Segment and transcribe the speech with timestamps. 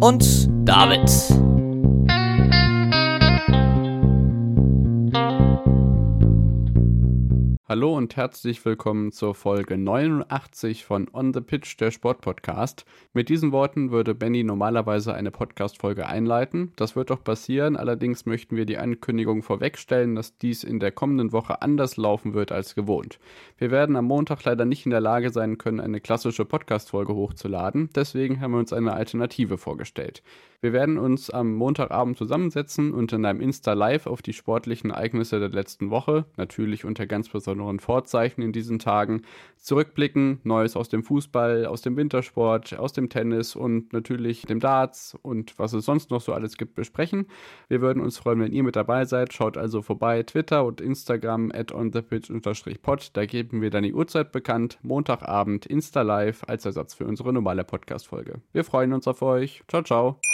[0.00, 1.10] und David.
[7.74, 12.84] Hallo und herzlich willkommen zur Folge 89 von On the Pitch, der Sportpodcast.
[13.14, 16.72] Mit diesen Worten würde Benny normalerweise eine Podcast-Folge einleiten.
[16.76, 21.32] Das wird doch passieren, allerdings möchten wir die Ankündigung vorwegstellen, dass dies in der kommenden
[21.32, 23.18] Woche anders laufen wird als gewohnt.
[23.58, 27.90] Wir werden am Montag leider nicht in der Lage sein können, eine klassische Podcast-Folge hochzuladen,
[27.96, 30.22] deswegen haben wir uns eine Alternative vorgestellt.
[30.60, 35.50] Wir werden uns am Montagabend zusammensetzen und in einem Insta-Live auf die sportlichen Ereignisse der
[35.50, 39.22] letzten Woche, natürlich unter ganz besonderen Vorzeichen in diesen Tagen,
[39.56, 45.16] zurückblicken, Neues aus dem Fußball, aus dem Wintersport, aus dem Tennis und natürlich dem Darts
[45.22, 47.26] und was es sonst noch so alles gibt, besprechen.
[47.68, 49.32] Wir würden uns freuen, wenn ihr mit dabei seid.
[49.32, 53.10] Schaut also vorbei, Twitter und Instagram at onthepitch-pod.
[53.14, 54.78] Da geben wir dann die Uhrzeit bekannt.
[54.82, 58.40] Montagabend Insta-Live als Ersatz für unsere normale Podcast-Folge.
[58.52, 59.62] Wir freuen uns auf euch.
[59.68, 60.33] Ciao, ciao.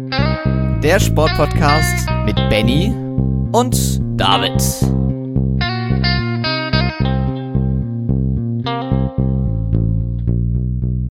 [0.11, 2.93] Der Sportpodcast mit Benny
[3.51, 5.00] und David.